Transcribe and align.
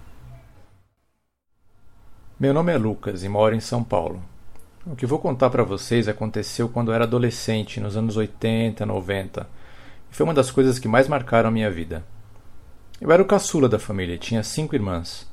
Meu 2.38 2.54
nome 2.54 2.72
é 2.72 2.78
Lucas 2.78 3.24
e 3.24 3.28
moro 3.28 3.56
em 3.56 3.60
São 3.60 3.82
Paulo. 3.82 4.22
O 4.86 4.94
que 4.94 5.04
vou 5.04 5.18
contar 5.18 5.50
para 5.50 5.64
vocês 5.64 6.06
aconteceu 6.06 6.68
quando 6.68 6.92
eu 6.92 6.94
era 6.94 7.06
adolescente, 7.06 7.80
nos 7.80 7.96
anos 7.96 8.16
80, 8.16 8.86
90 8.86 9.40
e 9.40 9.59
foi 10.10 10.24
uma 10.24 10.34
das 10.34 10.50
coisas 10.50 10.78
que 10.78 10.88
mais 10.88 11.08
marcaram 11.08 11.48
a 11.48 11.52
minha 11.52 11.70
vida. 11.70 12.04
Eu 13.00 13.10
era 13.10 13.22
o 13.22 13.26
caçula 13.26 13.68
da 13.68 13.78
família, 13.78 14.18
tinha 14.18 14.42
cinco 14.42 14.74
irmãs. 14.74 15.30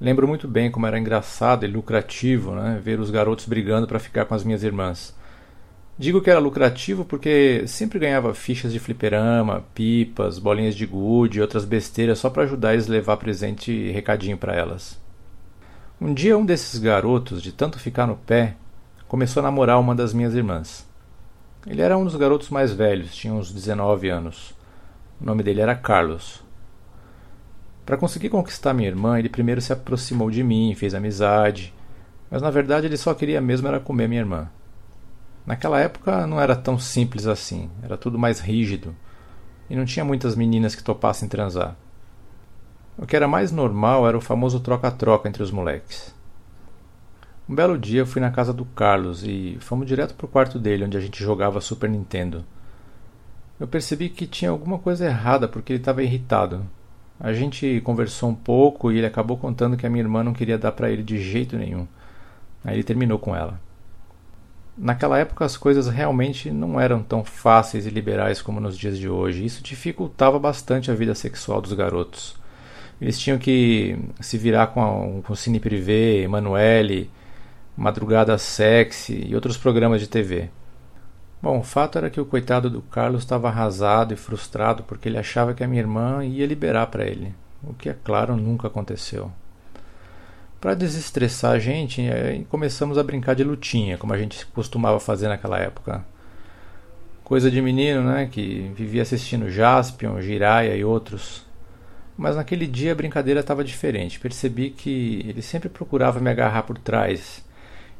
Lembro 0.00 0.28
muito 0.28 0.46
bem 0.46 0.70
como 0.70 0.86
era 0.86 0.98
engraçado 0.98 1.64
e 1.64 1.68
lucrativo 1.68 2.54
né, 2.54 2.80
ver 2.82 3.00
os 3.00 3.10
garotos 3.10 3.46
brigando 3.46 3.86
para 3.86 3.98
ficar 3.98 4.24
com 4.24 4.34
as 4.34 4.44
minhas 4.44 4.62
irmãs. 4.62 5.14
Digo 5.98 6.20
que 6.20 6.28
era 6.28 6.38
lucrativo 6.38 7.06
porque 7.06 7.64
sempre 7.66 7.98
ganhava 7.98 8.34
fichas 8.34 8.70
de 8.70 8.78
fliperama, 8.78 9.64
pipas, 9.74 10.38
bolinhas 10.38 10.74
de 10.74 10.84
gude 10.84 11.38
e 11.38 11.40
outras 11.40 11.64
besteiras 11.64 12.18
só 12.18 12.28
para 12.28 12.42
ajudar 12.42 12.74
eles 12.74 12.88
a 12.88 12.92
levar 12.92 13.16
presente 13.16 13.72
e 13.72 13.90
recadinho 13.90 14.36
para 14.36 14.54
elas. 14.54 15.00
Um 15.98 16.12
dia 16.12 16.36
um 16.36 16.44
desses 16.44 16.78
garotos, 16.78 17.42
de 17.42 17.50
tanto 17.50 17.78
ficar 17.78 18.06
no 18.06 18.16
pé, 18.16 18.56
começou 19.08 19.40
a 19.40 19.44
namorar 19.44 19.80
uma 19.80 19.94
das 19.94 20.12
minhas 20.12 20.34
irmãs. 20.34 20.86
Ele 21.66 21.82
era 21.82 21.98
um 21.98 22.04
dos 22.04 22.14
garotos 22.14 22.48
mais 22.48 22.72
velhos, 22.72 23.14
tinha 23.14 23.34
uns 23.34 23.52
19 23.52 24.08
anos. 24.08 24.54
O 25.20 25.24
nome 25.24 25.42
dele 25.42 25.60
era 25.60 25.74
Carlos. 25.74 26.42
Para 27.84 27.96
conseguir 27.96 28.28
conquistar 28.28 28.72
minha 28.72 28.88
irmã, 28.88 29.18
ele 29.18 29.28
primeiro 29.28 29.60
se 29.60 29.72
aproximou 29.72 30.30
de 30.30 30.42
mim, 30.44 30.74
fez 30.76 30.94
amizade, 30.94 31.74
mas 32.30 32.40
na 32.40 32.50
verdade 32.50 32.86
ele 32.86 32.96
só 32.96 33.14
queria 33.14 33.40
mesmo 33.40 33.66
era 33.66 33.80
comer 33.80 34.08
minha 34.08 34.20
irmã. 34.20 34.48
Naquela 35.44 35.80
época 35.80 36.26
não 36.26 36.40
era 36.40 36.56
tão 36.56 36.78
simples 36.78 37.26
assim, 37.26 37.70
era 37.82 37.96
tudo 37.96 38.18
mais 38.18 38.40
rígido 38.40 38.94
e 39.68 39.76
não 39.76 39.84
tinha 39.84 40.04
muitas 40.04 40.34
meninas 40.34 40.74
que 40.74 40.82
topassem 40.82 41.28
transar. 41.28 41.76
O 42.98 43.06
que 43.06 43.14
era 43.14 43.28
mais 43.28 43.52
normal 43.52 44.08
era 44.08 44.16
o 44.16 44.20
famoso 44.20 44.60
troca-troca 44.60 45.28
entre 45.28 45.42
os 45.42 45.50
moleques. 45.50 46.15
Um 47.48 47.54
belo 47.54 47.78
dia 47.78 48.04
fui 48.04 48.20
na 48.20 48.30
casa 48.30 48.52
do 48.52 48.64
Carlos 48.64 49.22
e 49.24 49.56
fomos 49.60 49.86
direto 49.86 50.14
pro 50.14 50.26
quarto 50.26 50.58
dele, 50.58 50.84
onde 50.84 50.96
a 50.96 51.00
gente 51.00 51.22
jogava 51.22 51.60
Super 51.60 51.88
Nintendo. 51.88 52.44
Eu 53.58 53.68
percebi 53.68 54.08
que 54.08 54.26
tinha 54.26 54.50
alguma 54.50 54.78
coisa 54.78 55.06
errada 55.06 55.46
porque 55.46 55.72
ele 55.72 55.80
estava 55.80 56.02
irritado. 56.02 56.66
A 57.20 57.32
gente 57.32 57.80
conversou 57.82 58.30
um 58.30 58.34
pouco 58.34 58.90
e 58.90 58.98
ele 58.98 59.06
acabou 59.06 59.36
contando 59.36 59.76
que 59.76 59.86
a 59.86 59.90
minha 59.90 60.02
irmã 60.02 60.24
não 60.24 60.32
queria 60.32 60.58
dar 60.58 60.72
para 60.72 60.90
ele 60.90 61.04
de 61.04 61.22
jeito 61.22 61.56
nenhum. 61.56 61.86
Aí 62.64 62.74
ele 62.74 62.82
terminou 62.82 63.18
com 63.18 63.34
ela. 63.34 63.60
Naquela 64.76 65.16
época 65.16 65.44
as 65.44 65.56
coisas 65.56 65.86
realmente 65.86 66.50
não 66.50 66.80
eram 66.80 67.00
tão 67.00 67.24
fáceis 67.24 67.86
e 67.86 67.90
liberais 67.90 68.42
como 68.42 68.60
nos 68.60 68.76
dias 68.76 68.98
de 68.98 69.08
hoje. 69.08 69.44
Isso 69.44 69.62
dificultava 69.62 70.38
bastante 70.38 70.90
a 70.90 70.94
vida 70.94 71.14
sexual 71.14 71.62
dos 71.62 71.72
garotos. 71.72 72.36
Eles 73.00 73.18
tinham 73.18 73.38
que 73.38 73.96
se 74.20 74.36
virar 74.36 74.66
com, 74.68 74.82
a, 74.82 75.22
com 75.22 75.34
Cine 75.34 75.60
Privé, 75.60 76.22
Emanuele, 76.22 77.08
Madrugada 77.76 78.38
Sexy 78.38 79.26
e 79.28 79.34
outros 79.34 79.58
programas 79.58 80.00
de 80.00 80.08
TV. 80.08 80.48
Bom, 81.42 81.58
o 81.58 81.62
fato 81.62 81.98
era 81.98 82.08
que 82.08 82.20
o 82.20 82.24
coitado 82.24 82.70
do 82.70 82.80
Carlos 82.80 83.22
estava 83.22 83.48
arrasado 83.48 84.14
e 84.14 84.16
frustrado 84.16 84.82
porque 84.82 85.08
ele 85.08 85.18
achava 85.18 85.52
que 85.52 85.62
a 85.62 85.68
minha 85.68 85.82
irmã 85.82 86.24
ia 86.24 86.46
liberar 86.46 86.86
para 86.86 87.04
ele, 87.04 87.34
o 87.62 87.74
que, 87.74 87.90
é 87.90 87.96
claro, 88.02 88.34
nunca 88.34 88.68
aconteceu. 88.68 89.30
Para 90.58 90.72
desestressar 90.72 91.52
a 91.52 91.58
gente, 91.58 92.00
eh, 92.00 92.42
começamos 92.48 92.96
a 92.96 93.02
brincar 93.02 93.34
de 93.34 93.44
lutinha, 93.44 93.98
como 93.98 94.14
a 94.14 94.18
gente 94.18 94.46
costumava 94.46 94.98
fazer 94.98 95.28
naquela 95.28 95.58
época. 95.58 96.02
Coisa 97.22 97.50
de 97.50 97.60
menino, 97.60 98.02
né, 98.02 98.26
que 98.32 98.72
vivia 98.74 99.02
assistindo 99.02 99.50
Jaspion, 99.50 100.20
Jiraya 100.22 100.74
e 100.74 100.82
outros. 100.82 101.44
Mas 102.16 102.36
naquele 102.36 102.66
dia 102.66 102.92
a 102.92 102.94
brincadeira 102.94 103.40
estava 103.40 103.62
diferente. 103.62 104.18
Percebi 104.18 104.70
que 104.70 105.22
ele 105.28 105.42
sempre 105.42 105.68
procurava 105.68 106.20
me 106.20 106.30
agarrar 106.30 106.62
por 106.62 106.78
trás 106.78 107.45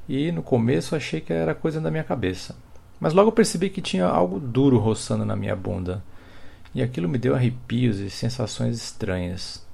e 0.08 0.30
no 0.30 0.42
começo 0.42 0.94
achei 0.94 1.20
que 1.20 1.32
era 1.32 1.54
coisa 1.54 1.80
da 1.80 1.90
minha 1.90 2.04
cabeça. 2.04 2.56
Mas 3.00 3.12
logo 3.12 3.32
percebi 3.32 3.68
que 3.70 3.82
tinha 3.82 4.06
algo 4.06 4.40
duro 4.40 4.78
roçando 4.78 5.24
na 5.24 5.36
minha 5.36 5.54
bunda, 5.54 6.02
e 6.74 6.82
aquilo 6.82 7.08
me 7.08 7.18
deu 7.18 7.34
arrepios 7.34 7.98
e 7.98 8.10
sensações 8.10 8.76
estranhas. 8.76 9.66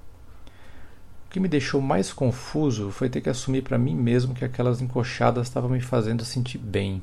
O 1.26 1.30
que 1.30 1.40
me 1.40 1.48
deixou 1.48 1.80
mais 1.80 2.12
confuso 2.12 2.90
foi 2.90 3.08
ter 3.08 3.20
que 3.20 3.28
assumir 3.28 3.62
para 3.62 3.78
mim 3.78 3.94
mesmo 3.94 4.34
que 4.34 4.44
aquelas 4.44 4.80
encoxadas 4.80 5.48
estavam 5.48 5.70
me 5.70 5.80
fazendo 5.80 6.24
sentir 6.24 6.58
bem. 6.58 7.02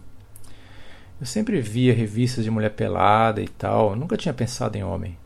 Eu 1.20 1.26
sempre 1.26 1.60
via 1.60 1.94
revistas 1.94 2.44
de 2.44 2.52
mulher 2.52 2.72
pelada 2.72 3.42
e 3.42 3.48
tal, 3.48 3.96
nunca 3.96 4.16
tinha 4.16 4.34
pensado 4.34 4.78
em 4.78 4.84
homem. 4.84 5.18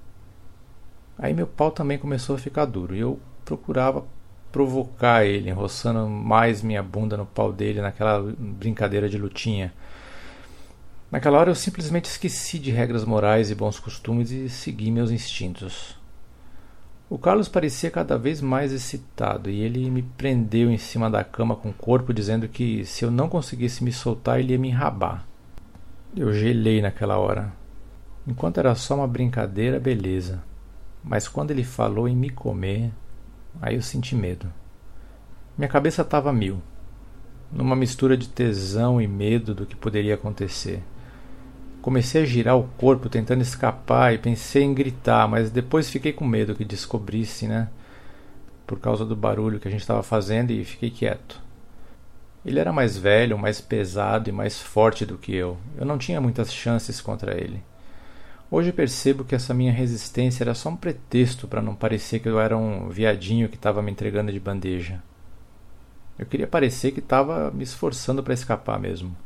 Aí 1.17 1.33
meu 1.33 1.45
pau 1.45 1.69
também 1.69 1.97
começou 1.97 2.35
a 2.35 2.39
ficar 2.39 2.65
duro 2.65 2.95
e 2.95 2.99
eu 2.99 3.19
procurava 3.45 4.03
provocar 4.53 5.25
ele, 5.25 5.49
roçando 5.49 6.07
mais 6.07 6.61
minha 6.61 6.83
bunda 6.83 7.17
no 7.17 7.25
pau 7.25 7.51
dele 7.51 7.81
naquela 7.81 8.21
brincadeira 8.21 9.09
de 9.09 9.17
lutinha. 9.17 9.73
Naquela 11.11 11.39
hora 11.39 11.49
eu 11.49 11.55
simplesmente 11.55 12.05
esqueci 12.05 12.59
de 12.59 12.69
regras 12.69 13.03
morais 13.03 13.49
e 13.49 13.55
bons 13.55 13.79
costumes 13.79 14.29
e 14.29 14.47
segui 14.47 14.91
meus 14.91 15.09
instintos. 15.09 15.97
O 17.09 17.17
Carlos 17.17 17.47
parecia 17.47 17.89
cada 17.89 18.15
vez 18.15 18.41
mais 18.41 18.71
excitado 18.71 19.49
e 19.49 19.59
ele 19.59 19.89
me 19.89 20.03
prendeu 20.03 20.71
em 20.71 20.77
cima 20.77 21.09
da 21.09 21.23
cama 21.23 21.55
com 21.55 21.69
o 21.69 21.73
corpo, 21.73 22.13
dizendo 22.13 22.47
que 22.47 22.85
se 22.85 23.03
eu 23.03 23.09
não 23.09 23.27
conseguisse 23.27 23.83
me 23.83 23.91
soltar, 23.91 24.39
ele 24.39 24.53
ia 24.53 24.59
me 24.59 24.69
enrabar. 24.69 25.25
Eu 26.15 26.31
gelei 26.31 26.79
naquela 26.79 27.17
hora. 27.17 27.51
Enquanto 28.27 28.59
era 28.59 28.75
só 28.75 28.95
uma 28.95 29.07
brincadeira, 29.07 29.79
beleza. 29.79 30.43
Mas 31.03 31.27
quando 31.27 31.49
ele 31.51 31.63
falou 31.63 32.07
em 32.07 32.15
me 32.15 32.29
comer, 32.29 32.91
Aí 33.61 33.75
eu 33.75 33.81
senti 33.81 34.15
medo. 34.15 34.51
Minha 35.57 35.69
cabeça 35.69 36.01
estava 36.01 36.33
mil, 36.33 36.61
numa 37.51 37.75
mistura 37.75 38.17
de 38.17 38.27
tesão 38.27 38.99
e 38.99 39.07
medo 39.07 39.53
do 39.53 39.65
que 39.65 39.75
poderia 39.75 40.15
acontecer. 40.15 40.81
Comecei 41.81 42.23
a 42.23 42.25
girar 42.25 42.57
o 42.57 42.67
corpo 42.77 43.09
tentando 43.09 43.41
escapar 43.41 44.13
e 44.13 44.17
pensei 44.17 44.63
em 44.63 44.73
gritar, 44.73 45.27
mas 45.27 45.51
depois 45.51 45.89
fiquei 45.89 46.13
com 46.13 46.25
medo 46.25 46.55
que 46.55 46.65
descobrisse, 46.65 47.47
né? 47.47 47.69
Por 48.65 48.79
causa 48.79 49.05
do 49.05 49.15
barulho 49.15 49.59
que 49.59 49.67
a 49.67 49.71
gente 49.71 49.81
estava 49.81 50.01
fazendo 50.01 50.51
e 50.51 50.63
fiquei 50.63 50.89
quieto. 50.89 51.41
Ele 52.45 52.59
era 52.59 52.73
mais 52.73 52.97
velho, 52.97 53.37
mais 53.37 53.61
pesado 53.61 54.29
e 54.29 54.33
mais 54.33 54.61
forte 54.61 55.05
do 55.05 55.17
que 55.17 55.33
eu. 55.33 55.57
Eu 55.77 55.85
não 55.85 55.97
tinha 55.97 56.19
muitas 56.19 56.53
chances 56.53 56.99
contra 56.99 57.39
ele. 57.39 57.63
Hoje 58.55 58.71
percebo 58.71 59.23
que 59.23 59.33
essa 59.33 59.51
minha 59.51 59.73
resistência 59.73 60.43
era 60.43 60.53
só 60.53 60.69
um 60.69 60.75
pretexto 60.75 61.47
para 61.47 61.59
não 61.59 61.73
parecer 61.73 62.19
que 62.19 62.29
eu 62.29 62.39
era 62.39 62.55
um 62.55 62.87
viadinho 62.87 63.49
que 63.49 63.55
estava 63.55 63.81
me 63.81 63.91
entregando 63.91 64.31
de 64.31 64.39
bandeja. 64.39 65.01
Eu 66.19 66.27
queria 66.27 66.45
parecer 66.45 66.91
que 66.91 66.99
estava 66.99 67.49
me 67.49 67.63
esforçando 67.63 68.21
para 68.21 68.35
escapar 68.35 68.79
mesmo. 68.79 69.17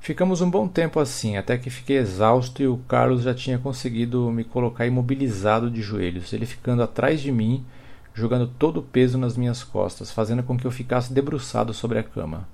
Ficamos 0.00 0.40
um 0.40 0.48
bom 0.48 0.66
tempo 0.66 0.98
assim, 0.98 1.36
até 1.36 1.58
que 1.58 1.68
fiquei 1.68 1.98
exausto 1.98 2.62
e 2.62 2.66
o 2.66 2.78
Carlos 2.88 3.20
já 3.20 3.34
tinha 3.34 3.58
conseguido 3.58 4.30
me 4.30 4.44
colocar 4.44 4.86
imobilizado 4.86 5.70
de 5.70 5.82
joelhos, 5.82 6.32
ele 6.32 6.46
ficando 6.46 6.82
atrás 6.82 7.20
de 7.20 7.30
mim, 7.30 7.66
jogando 8.14 8.46
todo 8.46 8.78
o 8.78 8.82
peso 8.82 9.18
nas 9.18 9.36
minhas 9.36 9.62
costas, 9.62 10.10
fazendo 10.10 10.42
com 10.42 10.56
que 10.56 10.66
eu 10.66 10.70
ficasse 10.70 11.12
debruçado 11.12 11.74
sobre 11.74 11.98
a 11.98 12.02
cama. 12.02 12.48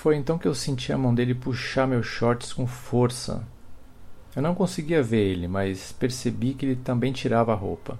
Foi 0.00 0.14
então 0.14 0.38
que 0.38 0.46
eu 0.46 0.54
senti 0.54 0.92
a 0.92 0.96
mão 0.96 1.12
dele 1.12 1.34
puxar 1.34 1.84
meus 1.84 2.06
shorts 2.06 2.52
com 2.52 2.68
força. 2.68 3.42
Eu 4.36 4.40
não 4.40 4.54
conseguia 4.54 5.02
ver 5.02 5.26
ele, 5.26 5.48
mas 5.48 5.90
percebi 5.90 6.54
que 6.54 6.64
ele 6.64 6.76
também 6.76 7.12
tirava 7.12 7.52
a 7.52 7.56
roupa. 7.56 7.98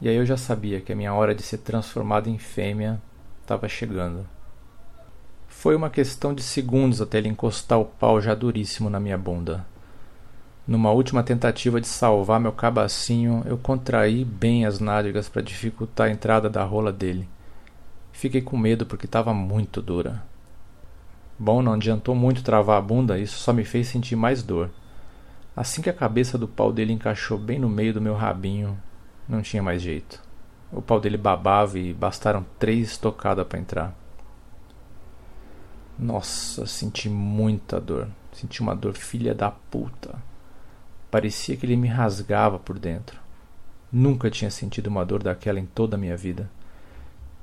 E 0.00 0.08
aí 0.08 0.16
eu 0.16 0.26
já 0.26 0.36
sabia 0.36 0.80
que 0.80 0.92
a 0.92 0.96
minha 0.96 1.14
hora 1.14 1.36
de 1.36 1.42
ser 1.44 1.58
transformado 1.58 2.28
em 2.28 2.36
fêmea 2.36 3.00
estava 3.40 3.68
chegando. 3.68 4.26
Foi 5.46 5.76
uma 5.76 5.88
questão 5.88 6.34
de 6.34 6.42
segundos 6.42 7.00
até 7.00 7.18
ele 7.18 7.28
encostar 7.28 7.78
o 7.78 7.84
pau 7.84 8.20
já 8.20 8.34
duríssimo 8.34 8.90
na 8.90 8.98
minha 8.98 9.16
bunda. 9.16 9.64
Numa 10.66 10.90
última 10.90 11.22
tentativa 11.22 11.80
de 11.80 11.86
salvar 11.86 12.40
meu 12.40 12.50
cabacinho, 12.50 13.44
eu 13.46 13.56
contraí 13.56 14.24
bem 14.24 14.66
as 14.66 14.80
nádegas 14.80 15.28
para 15.28 15.42
dificultar 15.42 16.08
a 16.08 16.10
entrada 16.10 16.50
da 16.50 16.64
rola 16.64 16.92
dele. 16.92 17.28
Fiquei 18.10 18.42
com 18.42 18.56
medo 18.56 18.84
porque 18.84 19.06
estava 19.06 19.32
muito 19.32 19.80
dura. 19.80 20.31
Bom, 21.44 21.60
não 21.60 21.72
adiantou 21.72 22.14
muito 22.14 22.44
travar 22.44 22.78
a 22.78 22.80
bunda, 22.80 23.18
isso 23.18 23.36
só 23.36 23.52
me 23.52 23.64
fez 23.64 23.88
sentir 23.88 24.14
mais 24.14 24.44
dor. 24.44 24.70
Assim 25.56 25.82
que 25.82 25.90
a 25.90 25.92
cabeça 25.92 26.38
do 26.38 26.46
pau 26.46 26.72
dele 26.72 26.92
encaixou 26.92 27.36
bem 27.36 27.58
no 27.58 27.68
meio 27.68 27.92
do 27.92 28.00
meu 28.00 28.14
rabinho, 28.14 28.80
não 29.28 29.42
tinha 29.42 29.60
mais 29.60 29.82
jeito. 29.82 30.22
O 30.70 30.80
pau 30.80 31.00
dele 31.00 31.16
babava 31.16 31.80
e 31.80 31.92
bastaram 31.92 32.46
três 32.60 32.96
tocadas 32.96 33.44
para 33.44 33.58
entrar. 33.58 33.92
Nossa, 35.98 36.64
senti 36.64 37.08
muita 37.08 37.80
dor. 37.80 38.06
Senti 38.30 38.60
uma 38.60 38.76
dor 38.76 38.94
filha 38.94 39.34
da 39.34 39.50
puta. 39.50 40.14
parecia 41.10 41.56
que 41.56 41.66
ele 41.66 41.74
me 41.74 41.88
rasgava 41.88 42.56
por 42.56 42.78
dentro. 42.78 43.18
Nunca 43.90 44.30
tinha 44.30 44.48
sentido 44.48 44.86
uma 44.86 45.04
dor 45.04 45.24
daquela 45.24 45.58
em 45.58 45.66
toda 45.66 45.96
a 45.96 45.98
minha 45.98 46.16
vida. 46.16 46.48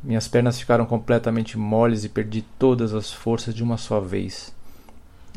Minhas 0.01 0.27
pernas 0.27 0.59
ficaram 0.59 0.85
completamente 0.85 1.57
moles 1.57 2.05
e 2.05 2.09
perdi 2.09 2.41
todas 2.57 2.93
as 2.93 3.11
forças 3.11 3.53
de 3.53 3.61
uma 3.61 3.77
só 3.77 3.99
vez. 3.99 4.53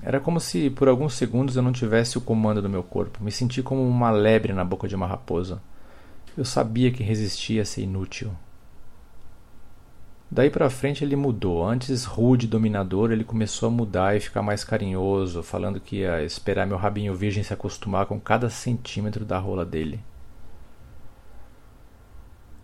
Era 0.02 0.20
como 0.20 0.38
se 0.38 0.70
por 0.70 0.88
alguns 0.88 1.14
segundos 1.14 1.56
eu 1.56 1.62
não 1.62 1.72
tivesse 1.72 2.16
o 2.16 2.20
comando 2.20 2.62
do 2.62 2.68
meu 2.68 2.82
corpo. 2.82 3.22
Me 3.22 3.32
senti 3.32 3.62
como 3.62 3.86
uma 3.86 4.10
lebre 4.10 4.52
na 4.52 4.64
boca 4.64 4.86
de 4.86 4.94
uma 4.94 5.06
raposa. 5.06 5.60
Eu 6.36 6.44
sabia 6.44 6.90
que 6.92 7.02
resistir 7.02 7.54
ia 7.54 7.64
ser 7.64 7.82
inútil. 7.82 8.30
Daí 10.30 10.48
para 10.48 10.70
frente 10.70 11.04
ele 11.04 11.14
mudou. 11.14 11.68
Antes 11.68 12.04
rude, 12.04 12.46
dominador, 12.46 13.12
ele 13.12 13.22
começou 13.22 13.66
a 13.66 13.70
mudar 13.70 14.16
e 14.16 14.20
ficar 14.20 14.42
mais 14.42 14.64
carinhoso, 14.64 15.42
falando 15.42 15.78
que 15.78 15.96
ia 15.96 16.24
esperar 16.24 16.66
meu 16.66 16.78
rabinho 16.78 17.14
virgem 17.14 17.42
se 17.42 17.52
acostumar 17.52 18.06
com 18.06 18.18
cada 18.18 18.48
centímetro 18.48 19.24
da 19.24 19.38
rola 19.38 19.64
dele. 19.64 20.00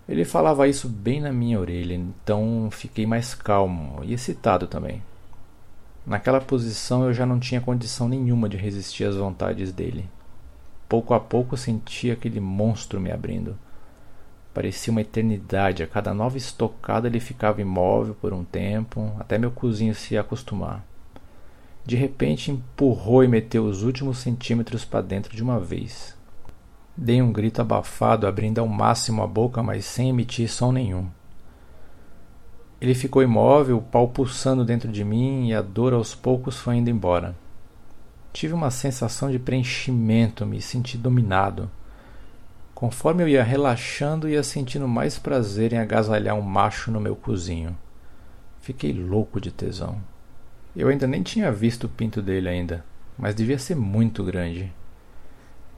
Ele 0.09 0.25
falava 0.25 0.67
isso 0.67 0.89
bem 0.89 1.21
na 1.21 1.31
minha 1.31 1.61
orelha, 1.61 1.93
então 1.93 2.71
fiquei 2.71 3.07
mais 3.07 3.35
calmo 3.35 4.01
e 4.03 4.15
excitado 4.15 4.67
também. 4.67 5.03
Naquela 6.07 6.41
posição 6.41 7.05
eu 7.05 7.13
já 7.13 7.27
não 7.27 7.39
tinha 7.39 7.61
condição 7.61 8.09
nenhuma 8.09 8.49
de 8.49 8.57
resistir 8.57 9.05
às 9.05 9.17
vontades 9.17 9.71
dele. 9.71 10.09
Pouco 10.89 11.13
a 11.13 11.21
pouco 11.21 11.55
senti 11.55 12.11
aquele 12.11 12.41
monstro 12.41 12.99
me 12.99 13.13
abrindo. 13.13 13.59
Parecia 14.55 14.91
uma 14.91 15.03
eternidade. 15.03 15.83
A 15.83 15.87
cada 15.87 16.15
nova 16.15 16.39
estocada 16.39 17.07
ele 17.07 17.21
ficava 17.21 17.61
imóvel 17.61 18.15
por 18.15 18.33
um 18.33 18.43
tempo, 18.43 19.13
até 19.21 19.37
meu 19.37 19.51
cozinho 19.51 19.95
se 19.95 20.17
acostumar. 20.17 20.83
De 21.85 21.95
repente 21.95 22.51
empurrou 22.51 23.23
e 23.23 23.29
meteu 23.29 23.67
os 23.67 23.83
últimos 23.83 24.19
centímetros 24.19 24.85
para 24.87 25.03
dentro 25.03 25.37
de 25.37 25.43
uma 25.43 25.61
vez. 25.61 26.18
Dei 27.01 27.23
um 27.23 27.33
grito 27.33 27.63
abafado, 27.63 28.27
abrindo 28.27 28.59
ao 28.59 28.67
máximo 28.67 29.23
a 29.23 29.27
boca, 29.29 29.63
mas 29.63 29.85
sem 29.85 30.09
emitir 30.09 30.51
som 30.51 30.73
nenhum. 30.73 31.07
Ele 32.81 32.93
ficou 32.93 33.23
imóvel, 33.23 33.79
o 33.79 33.83
pau 33.83 34.09
pulsando 34.09 34.65
dentro 34.65 34.91
de 34.91 35.05
mim 35.05 35.47
e 35.47 35.55
a 35.55 35.63
dor 35.63 35.93
aos 35.93 36.17
poucos 36.17 36.59
foi 36.59 36.75
indo 36.75 36.91
embora. 36.91 37.37
Tive 38.33 38.53
uma 38.53 38.73
sensação 38.73 39.31
de 39.31 39.39
preenchimento, 39.39 40.45
me 40.45 40.61
senti 40.61 40.99
dominado. 40.99 41.71
Conforme 42.75 43.23
eu 43.23 43.29
ia 43.29 43.45
relaxando, 43.45 44.29
ia 44.29 44.43
sentindo 44.43 44.89
mais 44.89 45.21
prazer 45.21 45.73
em 45.73 45.79
agasalhar 45.79 46.35
um 46.35 46.43
macho 46.43 46.91
no 46.91 47.01
meu 47.01 47.15
cozinho. 47.15 47.79
Fiquei 48.61 48.93
louco 48.93 49.41
de 49.41 49.53
tesão. 49.53 50.01
Eu 50.75 50.89
ainda 50.89 51.07
nem 51.07 51.23
tinha 51.23 51.53
visto 51.53 51.85
o 51.85 51.89
pinto 51.89 52.21
dele 52.21 52.49
ainda, 52.49 52.85
mas 53.17 53.37
devia 53.37 53.57
ser 53.57 53.77
muito 53.77 54.25
grande. 54.25 54.73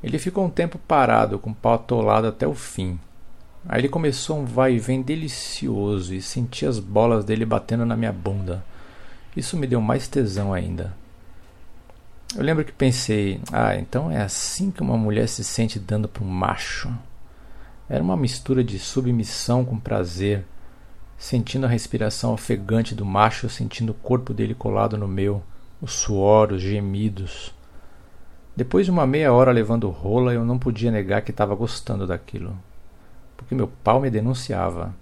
Ele 0.02 0.18
ficou 0.18 0.44
um 0.44 0.50
tempo 0.50 0.78
parado, 0.78 1.38
com 1.38 1.50
o 1.50 1.54
pau 1.54 1.74
atolado 1.74 2.26
até 2.26 2.46
o 2.46 2.54
fim, 2.54 2.98
Aí 3.68 3.82
ele 3.82 3.88
começou 3.88 4.38
um 4.38 4.44
vai 4.44 4.74
e 4.74 4.78
vem 4.78 5.02
delicioso 5.02 6.14
e 6.14 6.22
senti 6.22 6.64
as 6.64 6.78
bolas 6.78 7.24
dele 7.24 7.44
batendo 7.44 7.84
na 7.84 7.96
minha 7.96 8.12
bunda. 8.12 8.64
Isso 9.36 9.56
me 9.56 9.66
deu 9.66 9.80
mais 9.80 10.08
tesão 10.08 10.52
ainda. 10.52 10.96
Eu 12.34 12.42
lembro 12.42 12.64
que 12.64 12.72
pensei, 12.72 13.40
ah, 13.52 13.76
então 13.76 14.10
é 14.10 14.20
assim 14.22 14.70
que 14.70 14.80
uma 14.80 14.96
mulher 14.96 15.28
se 15.28 15.44
sente 15.44 15.78
dando 15.78 16.08
para 16.08 16.24
um 16.24 16.28
macho. 16.28 16.90
Era 17.88 18.02
uma 18.02 18.16
mistura 18.16 18.64
de 18.64 18.78
submissão 18.78 19.64
com 19.64 19.78
prazer, 19.78 20.44
sentindo 21.18 21.66
a 21.66 21.68
respiração 21.68 22.32
ofegante 22.32 22.94
do 22.94 23.04
macho, 23.04 23.48
sentindo 23.50 23.90
o 23.90 23.94
corpo 23.94 24.32
dele 24.32 24.54
colado 24.54 24.96
no 24.96 25.08
meu, 25.08 25.42
o 25.82 25.86
suor, 25.86 26.52
os 26.52 26.62
gemidos. 26.62 27.52
Depois 28.56 28.84
de 28.84 28.90
uma 28.90 29.06
meia 29.06 29.32
hora 29.32 29.52
levando 29.52 29.88
rola, 29.88 30.34
eu 30.34 30.44
não 30.44 30.58
podia 30.58 30.90
negar 30.90 31.22
que 31.22 31.30
estava 31.30 31.54
gostando 31.54 32.06
daquilo 32.06 32.56
porque 33.40 33.54
meu 33.54 33.66
pau 33.66 34.00
me 34.00 34.10
denunciava. 34.10 34.94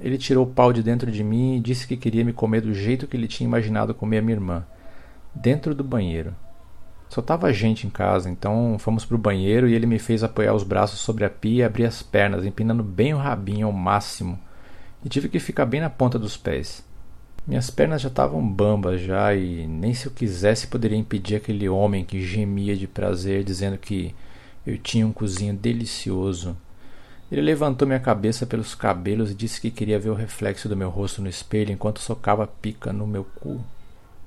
Ele 0.00 0.18
tirou 0.18 0.44
o 0.44 0.50
pau 0.50 0.72
de 0.72 0.82
dentro 0.82 1.10
de 1.10 1.22
mim 1.22 1.56
e 1.56 1.60
disse 1.60 1.86
que 1.86 1.96
queria 1.96 2.24
me 2.24 2.32
comer 2.32 2.60
do 2.60 2.74
jeito 2.74 3.06
que 3.06 3.16
ele 3.16 3.28
tinha 3.28 3.46
imaginado 3.46 3.94
comer 3.94 4.18
a 4.18 4.22
minha 4.22 4.36
irmã, 4.36 4.66
dentro 5.34 5.74
do 5.74 5.84
banheiro. 5.84 6.34
Só 7.08 7.22
tava 7.22 7.52
gente 7.52 7.86
em 7.86 7.90
casa, 7.90 8.28
então 8.28 8.76
fomos 8.78 9.04
pro 9.04 9.16
banheiro 9.16 9.68
e 9.68 9.74
ele 9.74 9.86
me 9.86 9.98
fez 9.98 10.22
apoiar 10.22 10.54
os 10.54 10.64
braços 10.64 10.98
sobre 10.98 11.24
a 11.24 11.30
pia 11.30 11.62
e 11.62 11.64
abrir 11.64 11.86
as 11.86 12.02
pernas, 12.02 12.44
empinando 12.44 12.82
bem 12.82 13.14
o 13.14 13.18
rabinho 13.18 13.68
ao 13.68 13.72
máximo, 13.72 14.38
e 15.02 15.08
tive 15.08 15.28
que 15.28 15.38
ficar 15.38 15.64
bem 15.64 15.80
na 15.80 15.88
ponta 15.88 16.18
dos 16.18 16.36
pés. 16.36 16.84
Minhas 17.48 17.68
pernas 17.70 18.00
já 18.02 18.08
estavam 18.08 18.46
bambas 18.46 19.00
já 19.00 19.34
e 19.34 19.66
nem 19.66 19.92
se 19.92 20.06
eu 20.06 20.12
quisesse 20.12 20.68
poderia 20.68 20.98
impedir 20.98 21.34
aquele 21.36 21.68
homem 21.68 22.04
que 22.04 22.22
gemia 22.22 22.76
de 22.76 22.86
prazer 22.86 23.42
dizendo 23.42 23.76
que 23.76 24.14
eu 24.64 24.78
tinha 24.78 25.04
um 25.06 25.12
cozinho 25.12 25.54
delicioso 25.54 26.56
ele 27.30 27.42
levantou 27.42 27.86
minha 27.86 28.00
cabeça 28.00 28.46
pelos 28.46 28.74
cabelos 28.74 29.30
e 29.30 29.34
disse 29.34 29.60
que 29.60 29.70
queria 29.70 29.98
ver 29.98 30.08
o 30.08 30.14
reflexo 30.14 30.66
do 30.66 30.76
meu 30.76 30.88
rosto 30.88 31.20
no 31.20 31.28
espelho 31.28 31.70
enquanto 31.70 32.00
socava 32.00 32.46
pica 32.46 32.90
no 32.90 33.06
meu 33.06 33.22
cu. 33.22 33.60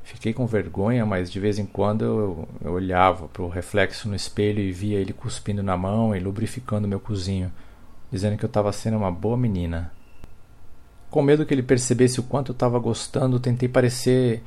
Fiquei 0.03 0.33
com 0.33 0.45
vergonha, 0.45 1.03
mas 1.03 1.31
de 1.31 1.39
vez 1.39 1.57
em 1.57 1.65
quando 1.65 2.05
eu, 2.05 2.49
eu 2.63 2.73
olhava 2.73 3.27
para 3.27 3.41
o 3.41 3.49
reflexo 3.49 4.07
no 4.07 4.15
espelho 4.15 4.59
e 4.59 4.71
via 4.71 4.99
ele 4.99 5.13
cuspindo 5.13 5.63
na 5.63 5.75
mão 5.75 6.15
e 6.15 6.19
lubrificando 6.19 6.87
meu 6.87 6.99
cozinho, 6.99 7.51
dizendo 8.11 8.37
que 8.37 8.45
eu 8.45 8.47
estava 8.47 8.71
sendo 8.71 8.97
uma 8.97 9.11
boa 9.11 9.37
menina. 9.37 9.91
Com 11.11 11.21
medo 11.21 11.45
que 11.45 11.53
ele 11.53 11.61
percebesse 11.61 12.21
o 12.21 12.23
quanto 12.23 12.51
eu 12.51 12.53
estava 12.53 12.79
gostando, 12.79 13.37
tentei 13.37 13.67
parecer 13.67 14.41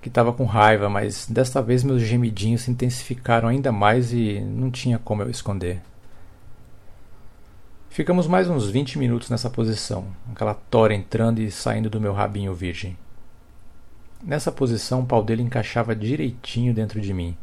que 0.00 0.08
estava 0.08 0.32
com 0.32 0.44
raiva, 0.44 0.88
mas 0.88 1.26
desta 1.28 1.60
vez 1.60 1.82
meus 1.82 2.02
gemidinhos 2.02 2.62
se 2.62 2.70
intensificaram 2.70 3.48
ainda 3.48 3.72
mais 3.72 4.12
e 4.12 4.38
não 4.40 4.70
tinha 4.70 4.96
como 4.96 5.22
eu 5.22 5.28
esconder. 5.28 5.82
Ficamos 7.90 8.28
mais 8.28 8.48
uns 8.48 8.70
20 8.70 8.96
minutos 8.96 9.28
nessa 9.28 9.50
posição, 9.50 10.06
aquela 10.32 10.54
tora 10.54 10.94
entrando 10.94 11.40
e 11.40 11.50
saindo 11.50 11.90
do 11.90 12.00
meu 12.00 12.12
rabinho 12.12 12.54
virgem. 12.54 12.96
Nessa 14.22 14.52
posição, 14.52 15.00
o 15.00 15.06
pau 15.06 15.22
dele 15.22 15.42
encaixava 15.42 15.96
direitinho 15.96 16.72
dentro 16.72 17.00
de 17.00 17.12
mim. 17.12 17.36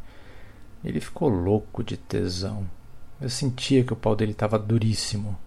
Ele 0.82 0.98
ficou 0.98 1.28
louco 1.28 1.84
de 1.84 1.96
tesão. 1.96 2.66
Eu 3.20 3.28
sentia 3.28 3.84
que 3.84 3.92
o 3.92 3.96
pau 3.96 4.16
dele 4.16 4.32
estava 4.32 4.58
duríssimo. 4.58 5.38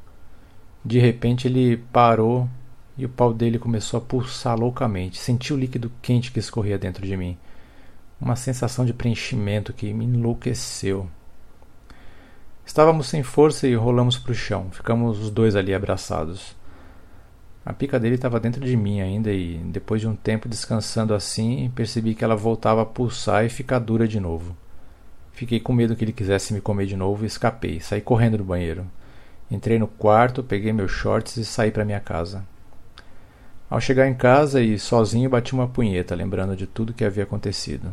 De 0.84 1.00
repente, 1.00 1.48
ele 1.48 1.78
parou 1.92 2.48
e 2.98 3.06
o 3.06 3.10
pau 3.10 3.34
dele 3.34 3.60
começou 3.60 3.98
a 3.98 4.02
pulsar 4.02 4.58
loucamente. 4.58 5.18
Senti 5.18 5.54
o 5.54 5.58
líquido 5.58 5.92
quente 6.02 6.32
que 6.32 6.40
escorria 6.40 6.78
dentro 6.78 7.06
de 7.06 7.18
mim. 7.18 7.38
Uma 8.20 8.36
sensação 8.36 8.86
de 8.86 8.94
preenchimento 8.94 9.74
que 9.74 9.94
me 9.94 10.06
enlouqueceu. 10.06 11.10
Estávamos 12.66 13.08
sem 13.08 13.22
força 13.22 13.68
e 13.68 13.76
rolamos 13.76 14.18
para 14.18 14.32
o 14.32 14.36
chão. 14.36 14.70
Ficamos 14.72 15.20
os 15.20 15.30
dois 15.30 15.56
ali 15.56 15.74
abraçados. 15.74 16.56
A 17.66 17.74
pica 17.74 18.00
dele 18.00 18.16
estava 18.16 18.40
dentro 18.40 18.64
de 18.64 18.78
mim 18.78 19.02
ainda 19.02 19.32
e, 19.32 19.58
depois 19.66 20.00
de 20.00 20.08
um 20.08 20.16
tempo 20.16 20.48
descansando 20.48 21.14
assim, 21.14 21.72
percebi 21.76 22.16
que 22.16 22.24
ela 22.24 22.36
voltava 22.36 22.84
a 22.84 22.86
pulsar 22.86 23.44
e 23.44 23.50
ficar 23.50 23.80
dura 23.80 24.08
de 24.08 24.20
novo. 24.20 24.56
Fiquei 25.34 25.60
com 25.60 25.74
medo 25.74 25.96
que 25.96 26.06
ele 26.06 26.14
quisesse 26.14 26.54
me 26.54 26.62
comer 26.62 26.86
de 26.86 26.96
novo 26.96 27.24
e 27.24 27.28
escapei. 27.28 27.80
Saí 27.82 28.02
correndo 28.02 28.38
do 28.38 28.44
banheiro. 28.44 28.86
Entrei 29.52 29.78
no 29.78 29.88
quarto, 29.88 30.44
peguei 30.44 30.72
meus 30.72 30.92
shorts 30.92 31.38
e 31.38 31.46
saí 31.46 31.72
para 31.72 31.84
minha 31.84 32.00
casa. 32.00 32.46
Ao 33.70 33.82
chegar 33.82 34.08
em 34.08 34.14
casa 34.14 34.62
e 34.62 34.78
sozinho 34.78 35.30
bati 35.30 35.54
uma 35.54 35.68
punheta, 35.68 36.14
lembrando 36.14 36.56
de 36.56 36.68
tudo 36.68 36.94
que 36.94 37.04
havia 37.04 37.24
acontecido. 37.24 37.92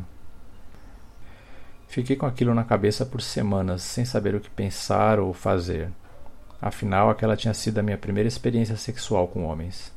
Fiquei 1.89 2.17
com 2.17 2.27
aquilo 2.27 2.55
na 2.55 2.65
cabeça 2.65 3.07
por 3.07 3.23
semanas, 3.23 3.83
sem 3.83 4.05
saber 4.05 4.35
o 4.35 4.41
que 4.41 4.51
pensar 4.51 5.19
ou 5.19 5.33
fazer. 5.33 5.91
Afinal, 6.61 7.11
aquela 7.11 7.37
tinha 7.37 7.55
sido 7.55 7.79
a 7.79 7.83
minha 7.83 7.99
primeira 7.99 8.29
experiência 8.29 8.77
sexual 8.77 9.29
com 9.29 9.45
homens. 9.45 9.93